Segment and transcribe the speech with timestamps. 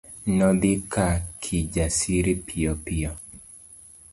[0.37, 1.05] Nodhi ka
[1.41, 3.11] Kijasiri piyopiyo.